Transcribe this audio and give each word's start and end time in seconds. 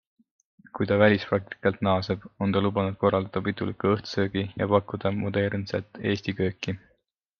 Kui 0.77 0.87
ta 0.91 0.95
välispraktikalt 1.01 1.83
naaseb, 1.87 2.25
on 2.45 2.55
ta 2.55 2.63
lubanud 2.67 2.97
korraldada 3.03 3.43
piduliku 3.49 3.91
õhtusöögi 3.99 4.47
ja 4.63 4.69
pakkuda 4.73 5.13
modernset 5.19 6.01
Eesti 6.13 6.37
kööki. 6.41 6.77